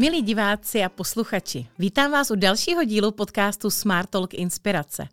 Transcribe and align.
Milí 0.00 0.22
diváci 0.22 0.84
a 0.84 0.88
posluchači, 0.88 1.66
vítám 1.78 2.10
vás 2.10 2.30
u 2.30 2.34
dalšího 2.34 2.84
dílu 2.84 3.10
podcastu 3.10 3.70
Smart 3.70 4.10
Talk 4.10 4.34
Inspirace. 4.34 5.08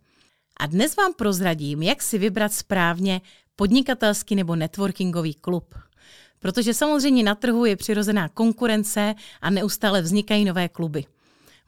A 0.60 0.66
dnes 0.66 0.96
vám 0.96 1.14
prozradím, 1.14 1.82
jak 1.82 2.02
si 2.02 2.18
vybrat 2.18 2.52
správně 2.52 3.20
podnikatelský 3.56 4.34
nebo 4.34 4.56
networkingový 4.56 5.34
klub. 5.34 5.74
Protože 6.38 6.74
samozřejmě 6.74 7.22
na 7.22 7.34
trhu 7.34 7.64
je 7.64 7.76
přirozená 7.76 8.28
konkurence 8.28 9.14
a 9.40 9.50
neustále 9.50 10.02
vznikají 10.02 10.44
nové 10.44 10.68
kluby. 10.68 11.04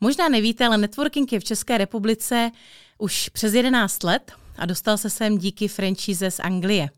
Možná 0.00 0.28
nevíte, 0.28 0.66
ale 0.66 0.78
networking 0.78 1.32
je 1.32 1.40
v 1.40 1.44
České 1.44 1.78
republice 1.78 2.50
už 2.98 3.28
přes 3.28 3.54
11 3.54 4.02
let 4.02 4.32
a 4.56 4.66
dostal 4.66 4.98
se 4.98 5.10
sem 5.10 5.38
díky 5.38 5.68
franchise 5.68 6.30
z 6.30 6.40
Anglie. 6.40 6.88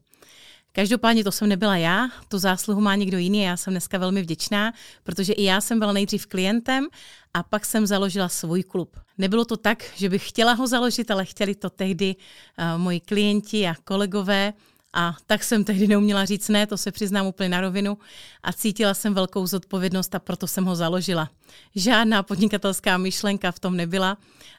Každopádně 0.73 1.25
to 1.25 1.33
jsem 1.33 1.49
nebyla 1.49 1.77
já, 1.77 2.09
tu 2.29 2.39
zásluhu 2.39 2.81
má 2.81 2.95
někdo 2.95 3.19
jiný 3.19 3.45
a 3.45 3.49
já 3.49 3.57
jsem 3.57 3.73
dneska 3.73 3.99
velmi 3.99 4.23
vděčná, 4.23 4.73
protože 5.03 5.33
i 5.33 5.45
já 5.45 5.61
jsem 5.61 5.79
byla 5.79 5.93
nejdřív 5.93 6.27
klientem 6.27 6.89
a 7.35 7.43
pak 7.43 7.65
jsem 7.65 7.87
založila 7.87 8.29
svůj 8.29 8.63
klub. 8.63 8.97
Nebylo 9.19 9.45
to 9.45 9.57
tak, 9.57 9.85
že 9.97 10.09
bych 10.09 10.29
chtěla 10.29 10.53
ho 10.53 10.67
založit, 10.67 11.11
ale 11.11 11.25
chtěli 11.25 11.55
to 11.55 11.71
tehdy 11.71 12.17
uh, 12.17 12.81
moji 12.81 13.01
klienti 13.01 13.69
a 13.69 13.75
kolegové 13.85 14.53
a 14.93 15.17
tak 15.27 15.45
jsem 15.45 15.65
tehdy 15.65 15.87
neuměla 15.87 16.25
říct 16.25 16.49
ne, 16.49 16.67
to 16.67 16.77
se 16.77 16.93
přiznám 16.93 17.27
úplně 17.27 17.49
na 17.49 17.61
rovinu 17.61 17.99
a 18.43 18.53
cítila 18.53 18.95
jsem 18.95 19.15
velkou 19.15 19.47
zodpovědnost 19.47 20.15
a 20.15 20.19
proto 20.19 20.47
jsem 20.47 20.65
ho 20.65 20.77
založila. 20.77 21.31
Žádná 21.75 22.23
podnikatelská 22.23 22.99
myšlenka 22.99 23.53
v 23.53 23.59
tom 23.59 23.77
nebyla 23.77 24.17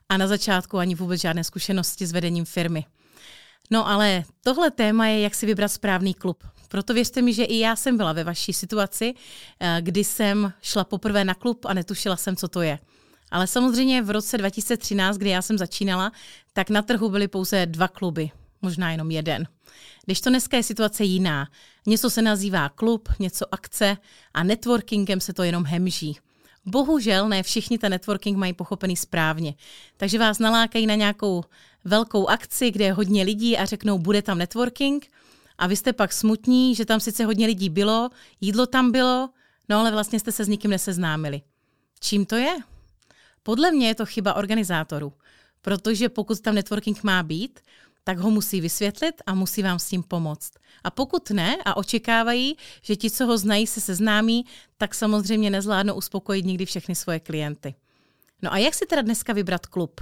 a 0.09 0.17
na 0.17 0.27
začátku 0.27 0.77
ani 0.77 0.95
vůbec 0.95 1.22
žádné 1.22 1.44
zkušenosti 1.44 2.08
s 2.08 2.11
vedením 2.11 2.45
firmy. 2.45 2.86
No 3.73 3.88
ale 3.90 4.23
tohle 4.44 4.72
téma 4.72 5.08
je, 5.08 5.20
jak 5.20 5.36
si 5.36 5.45
vybrat 5.45 5.68
správný 5.68 6.14
klub. 6.14 6.44
Proto 6.67 6.94
věřte 6.94 7.22
mi, 7.22 7.34
že 7.34 7.44
i 7.44 7.59
já 7.59 7.75
jsem 7.75 7.98
byla 7.98 8.14
ve 8.14 8.23
vaší 8.23 8.53
situaci, 8.53 9.14
eh, 9.59 9.78
kdy 9.81 10.03
jsem 10.03 10.53
šla 10.61 10.84
poprvé 10.84 11.25
na 11.25 11.34
klub 11.34 11.66
a 11.66 11.73
netušila 11.73 12.17
jsem, 12.17 12.36
co 12.36 12.48
to 12.48 12.61
je. 12.61 12.80
Ale 13.31 13.48
samozřejmě 13.48 14.02
v 14.02 14.09
roce 14.09 14.38
2013, 14.38 15.17
kdy 15.17 15.30
já 15.30 15.42
jsem 15.42 15.58
začínala, 15.58 16.11
tak 16.53 16.70
na 16.70 16.81
trhu 16.81 17.09
byly 17.09 17.28
pouze 17.28 17.66
dva 17.66 17.88
kluby, 17.88 18.31
možná 18.61 18.92
jenom 18.92 19.11
jeden. 19.11 19.48
Když 20.05 20.22
to 20.22 20.30
dneska 20.30 20.58
je 20.58 20.64
situace 20.64 21.03
jiná. 21.03 21.48
Něco 21.86 22.09
se 22.09 22.22
nazývá 22.22 22.70
klub, 22.70 23.09
něco 23.20 23.45
akce 23.53 23.98
a 24.33 24.44
networkingem 24.44 25.22
se 25.22 25.33
to 25.33 25.44
jenom 25.44 25.66
hemží. 25.66 26.17
Bohužel 26.66 27.30
ne 27.30 27.44
všichni 27.44 27.78
ten 27.78 27.92
networking 27.92 28.38
mají 28.38 28.53
pochopený 28.53 28.97
správně. 28.97 29.53
Takže 29.97 30.19
vás 30.19 30.39
nalákají 30.39 30.88
na 30.88 30.95
nějakou 30.95 31.44
velkou 31.86 32.28
akci, 32.28 32.72
kde 32.72 32.86
je 32.86 32.94
hodně 32.94 33.23
lidí 33.23 33.58
a 33.58 33.66
řeknou, 33.66 34.00
bude 34.00 34.22
tam 34.22 34.38
networking 34.38 35.08
a 35.58 35.67
vy 35.67 35.75
jste 35.75 35.94
pak 35.94 36.14
smutní, 36.14 36.75
že 36.75 36.86
tam 36.86 37.00
sice 37.00 37.25
hodně 37.25 37.47
lidí 37.47 37.70
bylo, 37.70 38.09
jídlo 38.42 38.66
tam 38.66 38.92
bylo, 38.92 39.30
no 39.70 39.80
ale 39.80 39.92
vlastně 39.92 40.20
jste 40.20 40.31
se 40.31 40.45
s 40.45 40.47
nikým 40.47 40.72
neseznámili. 40.72 41.42
Čím 42.00 42.25
to 42.25 42.36
je? 42.36 42.58
Podle 43.44 43.72
mě 43.72 43.88
je 43.88 43.95
to 43.95 44.05
chyba 44.05 44.33
organizátorů, 44.33 45.14
protože 45.61 46.09
pokud 46.09 46.39
tam 46.39 46.55
networking 46.55 47.03
má 47.03 47.23
být, 47.23 47.59
tak 48.04 48.18
ho 48.18 48.32
musí 48.32 48.62
vysvětlit 48.62 49.22
a 49.26 49.34
musí 49.34 49.64
vám 49.64 49.80
s 49.80 49.88
tím 49.88 50.04
pomoct. 50.04 50.52
A 50.84 50.92
pokud 50.92 51.30
ne 51.30 51.58
a 51.66 51.78
očekávají, 51.78 52.58
že 52.82 52.95
ti, 52.95 53.12
co 53.12 53.26
ho 53.26 53.38
znají, 53.38 53.68
se 53.68 53.82
seznámí, 53.82 54.45
tak 54.78 54.95
samozřejmě 54.95 55.50
nezvládnou 55.50 55.94
uspokojit 55.94 56.45
nikdy 56.45 56.66
všechny 56.66 56.95
svoje 56.95 57.20
klienty. 57.20 57.76
No 58.42 58.54
a 58.54 58.58
jak 58.58 58.73
si 58.73 58.86
teda 58.86 59.02
dneska 59.02 59.34
vybrat 59.34 59.66
klub? 59.66 60.02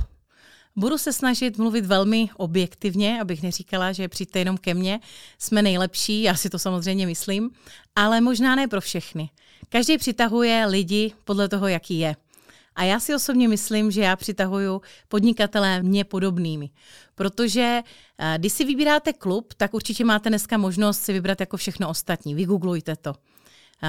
Budu 0.75 0.97
se 0.97 1.13
snažit 1.13 1.57
mluvit 1.57 1.85
velmi 1.85 2.29
objektivně, 2.37 3.21
abych 3.21 3.43
neříkala, 3.43 3.91
že 3.91 4.07
přijďte 4.07 4.39
jenom 4.39 4.57
ke 4.57 4.73
mně, 4.73 4.99
jsme 5.37 5.61
nejlepší, 5.61 6.21
já 6.21 6.35
si 6.35 6.49
to 6.49 6.59
samozřejmě 6.59 7.05
myslím, 7.05 7.51
ale 7.95 8.21
možná 8.21 8.55
ne 8.55 8.67
pro 8.67 8.81
všechny. 8.81 9.29
Každý 9.69 9.97
přitahuje 9.97 10.65
lidi 10.65 11.13
podle 11.25 11.49
toho, 11.49 11.67
jaký 11.67 11.99
je. 11.99 12.15
A 12.75 12.83
já 12.83 12.99
si 12.99 13.15
osobně 13.15 13.47
myslím, 13.47 13.91
že 13.91 14.01
já 14.01 14.15
přitahuju 14.15 14.81
podnikatelé 15.07 15.83
mě 15.83 16.03
podobnými. 16.03 16.69
Protože 17.15 17.81
eh, 18.17 18.35
když 18.37 18.53
si 18.53 18.65
vybíráte 18.65 19.13
klub, 19.13 19.53
tak 19.53 19.73
určitě 19.73 20.05
máte 20.05 20.29
dneska 20.29 20.57
možnost 20.57 21.01
si 21.01 21.13
vybrat 21.13 21.39
jako 21.39 21.57
všechno 21.57 21.89
ostatní. 21.89 22.35
Vygooglujte 22.35 22.95
to. 22.95 23.15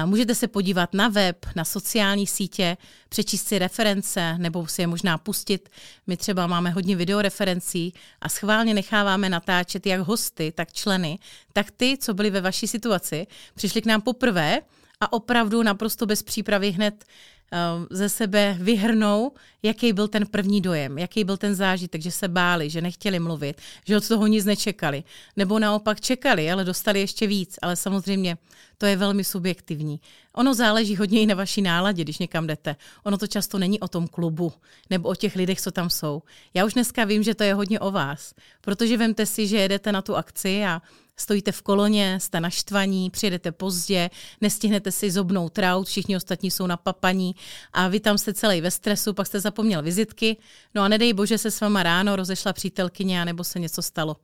Můžete 0.05 0.35
se 0.35 0.47
podívat 0.47 0.93
na 0.93 1.07
web, 1.07 1.45
na 1.55 1.65
sociální 1.65 2.27
sítě, 2.27 2.77
přečíst 3.09 3.47
si 3.47 3.59
reference 3.59 4.37
nebo 4.37 4.67
si 4.67 4.81
je 4.81 4.87
možná 4.87 5.17
pustit. 5.17 5.69
My 6.07 6.17
třeba 6.17 6.47
máme 6.47 6.69
hodně 6.69 6.95
videoreferencí 6.95 7.93
a 8.21 8.29
schválně 8.29 8.73
necháváme 8.73 9.29
natáčet 9.29 9.85
jak 9.85 10.01
hosty, 10.01 10.51
tak 10.55 10.73
členy, 10.73 11.19
tak 11.53 11.71
ty, 11.71 11.97
co 11.97 12.13
byli 12.13 12.29
ve 12.29 12.41
vaší 12.41 12.67
situaci, 12.67 13.27
přišli 13.55 13.81
k 13.81 13.85
nám 13.85 14.01
poprvé 14.01 14.61
a 14.99 15.13
opravdu 15.13 15.63
naprosto 15.63 16.05
bez 16.05 16.23
přípravy 16.23 16.71
hned 16.71 17.05
Eh, 17.42 17.42
ze 17.89 18.09
sebe 18.09 18.57
vyhrnou, 18.59 19.31
jaký 19.63 19.93
byl 19.93 20.07
ten 20.07 20.25
první 20.25 20.61
dojem, 20.61 20.97
jaký 20.97 21.23
byl 21.23 21.37
ten 21.37 21.55
zážitek, 21.55 22.01
že 22.01 22.11
se 22.11 22.27
báli, 22.27 22.69
že 22.69 22.81
nechtěli 22.81 23.19
mluvit, 23.19 23.61
že 23.87 23.97
od 23.97 24.07
toho 24.07 24.27
nic 24.27 24.45
nečekali. 24.45 25.03
Nebo 25.35 25.59
naopak 25.59 26.01
čekali, 26.01 26.51
ale 26.51 26.63
dostali 26.63 26.99
ještě 26.99 27.27
víc. 27.27 27.59
Ale 27.61 27.75
samozřejmě 27.75 28.37
to 28.77 28.85
je 28.85 28.95
velmi 28.95 29.23
subjektivní. 29.23 29.99
Ono 30.33 30.53
záleží 30.53 30.95
hodně 30.95 31.21
i 31.21 31.25
na 31.25 31.35
vaší 31.35 31.61
náladě, 31.61 32.03
když 32.03 32.17
někam 32.17 32.47
jdete. 32.47 32.75
Ono 33.03 33.17
to 33.17 33.27
často 33.27 33.57
není 33.59 33.79
o 33.79 33.87
tom 33.87 34.07
klubu 34.07 34.53
nebo 34.89 35.09
o 35.09 35.15
těch 35.15 35.35
lidech, 35.35 35.61
co 35.61 35.71
tam 35.71 35.89
jsou. 35.89 36.21
Já 36.53 36.65
už 36.65 36.73
dneska 36.73 37.05
vím, 37.05 37.23
že 37.23 37.35
to 37.35 37.43
je 37.43 37.53
hodně 37.53 37.79
o 37.79 37.91
vás, 37.91 38.33
protože 38.61 38.97
vemte 38.97 39.25
si, 39.25 39.47
že 39.47 39.57
jedete 39.57 39.91
na 39.91 40.01
tu 40.01 40.15
akci 40.15 40.65
a 40.65 40.81
stojíte 41.17 41.51
v 41.51 41.61
koloně, 41.61 42.19
jste 42.19 42.39
naštvaní, 42.39 43.09
přijedete 43.09 43.51
pozdě, 43.51 44.09
nestihnete 44.41 44.91
si 44.91 45.11
zobnout 45.11 45.53
traut, 45.53 45.87
všichni 45.87 46.15
ostatní 46.15 46.51
jsou 46.51 46.67
na 46.67 46.77
papaní 46.77 47.35
a 47.73 47.87
vy 47.87 47.99
tam 47.99 48.17
jste 48.17 48.33
celý 48.33 48.61
ve 48.61 48.71
stresu, 48.71 49.13
pak 49.13 49.27
jste 49.27 49.39
zapomněl 49.39 49.81
vizitky, 49.81 50.37
no 50.75 50.81
a 50.81 50.87
nedej 50.87 51.13
bože 51.13 51.37
se 51.37 51.51
s 51.51 51.61
váma 51.61 51.83
ráno 51.83 52.15
rozešla 52.15 52.53
přítelkyně 52.53 53.25
nebo 53.25 53.43
se 53.43 53.59
něco 53.59 53.81
stalo. 53.81 54.17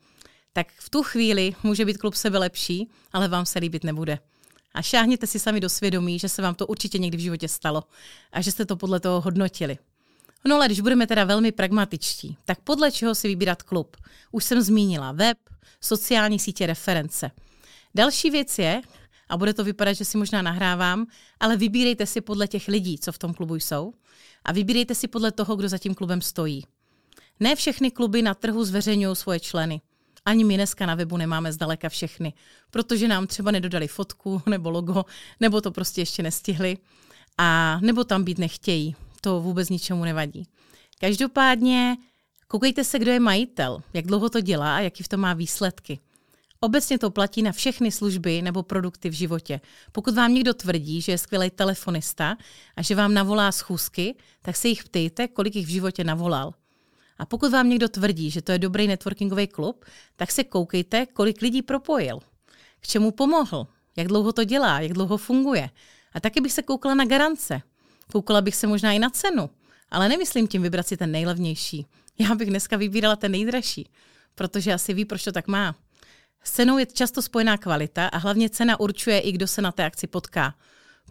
Tak 0.53 0.67
v 0.79 0.89
tu 0.89 1.03
chvíli 1.03 1.55
může 1.63 1.85
být 1.85 1.97
klub 1.97 2.16
sebe 2.16 2.38
lepší, 2.38 2.89
ale 3.13 3.27
vám 3.27 3.45
se 3.45 3.59
líbit 3.59 3.83
nebude. 3.83 4.19
A 4.73 4.81
šáhněte 4.81 5.27
si 5.27 5.39
sami 5.39 5.59
do 5.59 5.69
svědomí, 5.69 6.19
že 6.19 6.29
se 6.29 6.41
vám 6.41 6.56
to 6.56 6.67
určitě 6.67 6.97
někdy 6.97 7.17
v 7.17 7.21
životě 7.21 7.47
stalo 7.47 7.83
a 8.31 8.41
že 8.41 8.51
jste 8.51 8.66
to 8.66 8.75
podle 8.75 9.00
toho 9.00 9.21
hodnotili. 9.21 9.77
No 10.45 10.55
ale 10.55 10.66
když 10.66 10.79
budeme 10.79 11.07
teda 11.07 11.23
velmi 11.23 11.51
pragmatičtí, 11.51 12.38
tak 12.45 12.59
podle 12.61 12.91
čeho 12.91 13.16
si 13.16 13.27
vybírat 13.27 13.63
klub? 13.63 13.97
Už 14.31 14.44
jsem 14.44 14.61
zmínila 14.61 15.11
web, 15.11 15.38
sociální 15.81 16.39
sítě 16.39 16.66
reference. 16.66 17.31
Další 17.95 18.29
věc 18.29 18.59
je, 18.59 18.81
a 19.29 19.38
bude 19.38 19.53
to 19.53 19.63
vypadat, 19.63 19.94
že 19.94 20.05
si 20.05 20.17
možná 20.17 20.41
nahrávám, 20.41 21.07
ale 21.39 21.57
vybírejte 21.57 22.05
si 22.05 22.22
podle 22.22 22.47
těch 22.47 22.67
lidí, 22.67 22.97
co 22.97 23.11
v 23.11 23.17
tom 23.17 23.33
klubu 23.33 23.55
jsou 23.55 23.94
a 24.45 24.51
vybírejte 24.51 24.95
si 24.95 25.07
podle 25.07 25.31
toho, 25.31 25.55
kdo 25.55 25.69
za 25.69 25.77
tím 25.77 25.95
klubem 25.95 26.22
stojí. 26.22 26.66
Ne 27.39 27.56
všechny 27.56 27.91
kluby 27.91 28.21
na 28.21 28.33
trhu 28.33 28.63
zveřejňují 28.63 29.16
svoje 29.16 29.39
členy. 29.39 29.81
Ani 30.25 30.44
my 30.44 30.56
dneska 30.56 30.85
na 30.85 30.95
webu 30.95 31.17
nemáme 31.17 31.53
zdaleka 31.53 31.89
všechny, 31.89 32.33
protože 32.71 33.07
nám 33.07 33.27
třeba 33.27 33.51
nedodali 33.51 33.88
fotku 33.88 34.41
nebo 34.50 34.69
logo, 34.69 35.06
nebo 35.39 35.61
to 35.61 35.71
prostě 35.71 36.01
ještě 36.01 36.23
nestihli, 36.23 36.77
a 37.38 37.79
nebo 37.81 38.03
tam 38.03 38.23
být 38.23 38.38
nechtějí. 38.38 38.95
To 39.22 39.41
vůbec 39.41 39.69
ničemu 39.69 40.03
nevadí. 40.03 40.47
Každopádně 41.00 41.97
koukejte 42.47 42.84
se, 42.84 43.00
kdo 43.00 43.12
je 43.12 43.19
majitel, 43.19 43.84
jak 43.94 44.06
dlouho 44.06 44.30
to 44.30 44.41
dělá 44.41 44.75
a 44.75 44.80
jaký 44.80 45.03
v 45.03 45.07
tom 45.07 45.19
má 45.19 45.34
výsledky. 45.34 46.00
Obecně 46.62 47.00
to 47.00 47.12
platí 47.12 47.41
na 47.41 47.52
všechny 47.52 47.91
služby 47.91 48.41
nebo 48.41 48.63
produkty 48.63 49.09
v 49.09 49.13
životě. 49.13 49.62
Pokud 49.91 50.16
vám 50.16 50.34
někdo 50.34 50.53
tvrdí, 50.53 51.02
že 51.02 51.12
je 51.12 51.18
skvělý 51.18 51.50
telefonista 51.50 52.38
a 52.75 52.81
že 52.81 52.96
vám 52.96 53.13
navolá 53.13 53.52
schůzky, 53.52 54.16
tak 54.41 54.56
se 54.56 54.68
jich 54.68 54.84
ptejte, 54.84 55.28
kolik 55.28 55.56
jich 55.56 55.66
v 55.66 55.69
životě 55.69 56.03
navolal. 56.03 56.53
A 57.18 57.25
pokud 57.25 57.51
vám 57.51 57.69
někdo 57.69 57.90
tvrdí, 57.90 58.31
že 58.31 58.41
to 58.41 58.51
je 58.51 58.59
dobrý 58.59 58.88
networkingový 58.88 59.47
klub, 59.47 59.86
tak 60.16 60.31
se 60.31 60.44
koukejte, 60.44 61.06
kolik 61.06 61.42
lidí 61.42 61.62
propojil. 61.62 62.19
K 62.80 62.88
čemu 62.88 63.12
pomohl, 63.12 63.68
jak 63.98 64.07
dlouho 64.07 64.33
to 64.33 64.44
dělá, 64.44 64.80
jak 64.80 64.94
dlouho 64.94 65.18
funguje. 65.18 65.69
A 66.13 66.19
taky 66.19 66.42
bych 66.42 66.51
se 66.51 66.62
koukala 66.62 66.95
na 66.95 67.06
garance. 67.06 67.62
Koukala 68.11 68.41
bych 68.41 68.56
se 68.56 68.67
možná 68.67 68.91
i 68.91 69.00
na 69.00 69.09
cenu, 69.09 69.50
ale 69.91 70.09
nemyslím 70.09 70.47
tím 70.47 70.61
vybrat 70.61 70.88
si 70.88 70.97
ten 70.97 71.11
nejlevnější. 71.11 71.85
Já 72.19 72.35
bych 72.35 72.50
dneska 72.50 72.77
vybírala 72.77 73.15
ten 73.15 73.31
nejdražší, 73.31 73.89
protože 74.35 74.73
asi 74.73 74.94
ví, 74.94 75.06
proč 75.06 75.23
to 75.23 75.31
tak 75.31 75.47
má. 75.47 75.75
S 76.44 76.51
cenou 76.51 76.77
je 76.77 76.85
často 76.85 77.21
spojená 77.21 77.57
kvalita 77.57 78.07
a 78.07 78.17
hlavně 78.17 78.50
cena 78.50 78.79
určuje 78.79 79.19
i 79.19 79.31
kdo 79.31 79.47
se 79.47 79.61
na 79.61 79.71
té 79.71 79.85
akci 79.85 80.07
potká. 80.07 80.56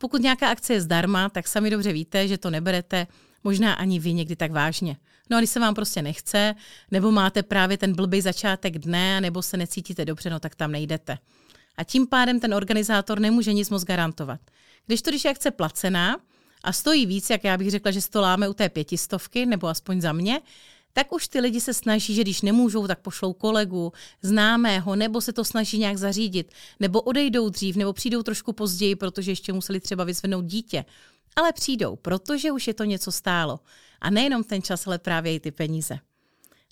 Pokud 0.01 0.23
nějaká 0.23 0.51
akce 0.51 0.73
je 0.73 0.81
zdarma, 0.81 1.29
tak 1.29 1.49
sami 1.49 1.71
dobře 1.71 1.93
víte, 1.93 2.29
že 2.29 2.39
to 2.39 2.51
neberete 2.51 3.07
možná 3.45 3.75
ani 3.75 4.01
vy 4.01 4.13
někdy 4.13 4.37
tak 4.37 4.53
vážně. 4.53 4.97
No 5.31 5.37
a 5.37 5.41
když 5.41 5.51
se 5.51 5.61
vám 5.61 5.75
prostě 5.75 6.03
nechce, 6.03 6.55
nebo 6.91 7.11
máte 7.11 7.43
právě 7.43 7.79
ten 7.79 7.95
blbý 7.95 8.21
začátek 8.21 8.79
dne, 8.79 9.21
nebo 9.21 9.43
se 9.43 9.57
necítíte 9.57 10.05
dobře, 10.05 10.31
no 10.31 10.41
tak 10.41 10.55
tam 10.55 10.73
nejdete. 10.73 11.19
A 11.77 11.85
tím 11.85 12.07
pádem 12.07 12.41
ten 12.41 12.55
organizátor 12.55 13.21
nemůže 13.21 13.53
nic 13.53 13.71
moc 13.71 13.85
garantovat. 13.85 14.41
Když 14.87 15.03
to, 15.03 15.11
když 15.11 15.25
je 15.25 15.31
akce 15.31 15.51
placená 15.51 16.17
a 16.69 16.73
stojí 16.73 17.07
víc, 17.07 17.31
jak 17.31 17.45
já 17.45 17.57
bych 17.57 17.71
řekla, 17.71 17.91
že 17.91 18.01
to 18.11 18.21
láme 18.21 18.49
u 18.49 18.55
té 18.55 18.69
pětistovky, 18.69 19.47
nebo 19.47 19.67
aspoň 19.67 20.01
za 20.01 20.13
mě, 20.13 20.41
tak 20.93 21.13
už 21.13 21.29
ty 21.29 21.41
lidi 21.41 21.61
se 21.61 21.75
snaží, 21.75 22.15
že 22.15 22.23
když 22.23 22.43
nemůžou, 22.43 22.87
tak 22.87 23.01
pošlou 23.01 23.33
kolegu, 23.33 23.93
známého, 24.23 24.97
nebo 24.97 25.21
se 25.21 25.33
to 25.33 25.45
snaží 25.45 25.79
nějak 25.79 25.97
zařídit, 25.97 26.53
nebo 26.81 27.01
odejdou 27.01 27.49
dřív, 27.49 27.77
nebo 27.77 27.93
přijdou 27.93 28.23
trošku 28.23 28.53
později, 28.53 28.97
protože 28.97 29.31
ještě 29.31 29.53
museli 29.53 29.81
třeba 29.81 30.05
vyzvednout 30.05 30.45
dítě. 30.45 30.85
ale 31.37 31.53
přijdou, 31.53 31.97
protože 31.97 32.53
už 32.53 32.67
je 32.67 32.75
to 32.75 32.85
něco 32.85 33.13
stálo. 33.13 33.61
A 34.01 34.11
nejenom 34.11 34.45
ten 34.45 34.63
čas, 34.63 34.87
ale 34.87 34.99
právě 34.99 35.35
i 35.35 35.41
ty 35.41 35.51
peníze. 35.51 35.99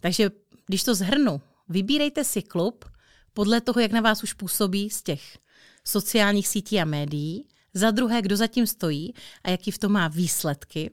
Takže 0.00 0.30
když 0.66 0.82
to 0.82 0.94
zhrnu, 0.94 1.40
vybírejte 1.68 2.24
si 2.24 2.42
klub 2.42 2.84
podle 3.32 3.60
toho, 3.60 3.80
jak 3.80 3.92
na 3.92 4.00
vás 4.00 4.22
už 4.22 4.32
působí 4.32 4.90
z 4.90 5.02
těch 5.02 5.38
sociálních 5.84 6.48
sítí 6.48 6.80
a 6.80 6.84
médií, 6.84 7.46
za 7.76 7.90
druhé, 7.90 8.22
kdo 8.22 8.36
zatím 8.36 8.66
stojí 8.66 9.14
a 9.44 9.50
jaký 9.50 9.70
v 9.70 9.78
tom 9.78 9.92
má 9.92 10.08
výsledky, 10.08 10.90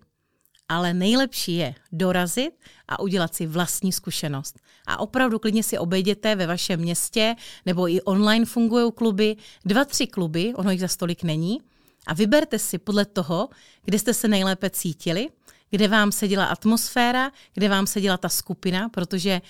ale 0.70 0.94
nejlepší 0.94 1.56
je 1.56 1.76
dorazit 1.92 2.54
a 2.88 3.00
udělat 3.00 3.36
si 3.36 3.46
vlastní 3.46 3.92
zkušenost. 3.92 4.60
A 4.88 5.00
opravdu 5.00 5.40
klidně 5.40 5.64
si 5.64 5.78
obejděte 5.78 6.36
ve 6.36 6.48
vašem 6.48 6.80
městě, 6.80 7.36
nebo 7.66 7.90
i 7.90 8.02
online 8.02 8.46
fungují 8.46 8.92
kluby, 8.92 9.36
dva, 9.66 9.86
tři 9.86 10.08
kluby, 10.08 10.54
ono 10.56 10.72
jich 10.72 10.82
za 10.82 10.88
stolik 10.88 11.24
není, 11.24 11.62
a 12.08 12.14
vyberte 12.14 12.60
si 12.60 12.78
podle 12.78 13.06
toho, 13.06 13.50
kde 13.86 14.00
jste 14.00 14.14
se 14.14 14.28
nejlépe 14.28 14.70
cítili, 14.70 15.30
kde 15.70 15.88
vám 15.88 16.12
seděla 16.12 16.46
atmosféra, 16.46 17.32
kde 17.54 17.70
vám 17.70 17.88
seděla 17.88 18.18
ta 18.18 18.30
skupina, 18.30 18.90
protože 18.90 19.42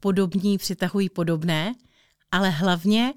podobní 0.00 0.58
přitahují 0.58 1.08
podobné, 1.08 1.74
ale 2.32 2.50
hlavně, 2.50 3.14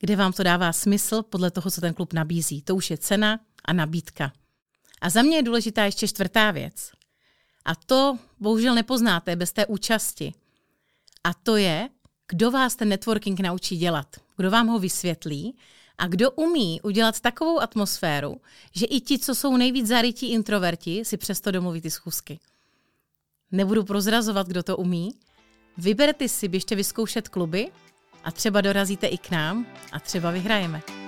kde 0.00 0.16
vám 0.16 0.32
to 0.32 0.42
dává 0.42 0.72
smysl 0.72 1.22
podle 1.22 1.50
toho, 1.50 1.70
co 1.70 1.80
ten 1.80 1.94
klub 1.94 2.12
nabízí. 2.12 2.62
To 2.62 2.76
už 2.76 2.90
je 2.90 2.98
cena 2.98 3.40
a 3.64 3.72
nabídka. 3.72 4.32
A 5.00 5.10
za 5.10 5.22
mě 5.22 5.36
je 5.36 5.42
důležitá 5.42 5.84
ještě 5.84 6.08
čtvrtá 6.08 6.50
věc. 6.50 6.90
A 7.64 7.74
to 7.74 8.18
bohužel 8.40 8.74
nepoznáte 8.74 9.36
bez 9.36 9.52
té 9.52 9.66
účasti. 9.66 10.34
A 11.24 11.34
to 11.34 11.56
je, 11.56 11.88
kdo 12.28 12.50
vás 12.50 12.76
ten 12.76 12.88
networking 12.88 13.40
naučí 13.40 13.76
dělat, 13.76 14.06
kdo 14.36 14.50
vám 14.50 14.66
ho 14.66 14.78
vysvětlí 14.78 15.56
a 15.98 16.06
kdo 16.06 16.30
umí 16.30 16.80
udělat 16.80 17.20
takovou 17.20 17.60
atmosféru, 17.60 18.40
že 18.74 18.86
i 18.86 19.00
ti, 19.00 19.18
co 19.18 19.34
jsou 19.34 19.56
nejvíc 19.56 19.86
zarytí 19.86 20.32
introverti, 20.32 21.04
si 21.04 21.16
přesto 21.16 21.50
domluví 21.50 21.80
ty 21.80 21.90
schůzky. 21.90 22.40
Nebudu 23.50 23.84
prozrazovat, 23.84 24.48
kdo 24.48 24.62
to 24.62 24.76
umí. 24.76 25.10
Vyberte 25.76 26.28
si, 26.28 26.48
běžte 26.48 26.74
vyzkoušet 26.74 27.28
kluby 27.28 27.70
a 28.24 28.30
třeba 28.30 28.60
dorazíte 28.60 29.06
i 29.06 29.18
k 29.18 29.30
nám 29.30 29.66
a 29.92 30.00
třeba 30.00 30.30
vyhrajeme. 30.30 30.99